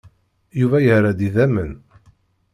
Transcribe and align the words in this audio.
Yuba 0.59 0.77
yerra-d 0.85 1.19
idammen. 1.27 1.71